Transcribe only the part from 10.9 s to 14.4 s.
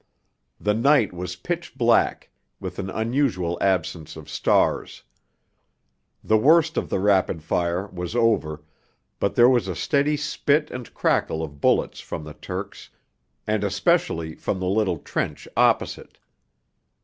crackle of bullets from the Turks, and especially